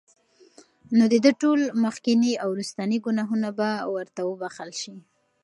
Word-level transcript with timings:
نو 0.97 1.03
د 1.11 1.15
ده 1.25 1.31
ټول 1.41 1.59
مخکيني 1.85 2.33
او 2.43 2.49
وروستني 2.53 2.97
ګناهونه 3.05 3.49
به 3.57 3.69
ورته 3.95 4.21
وبخښل 4.25 4.71
شي 4.81 4.95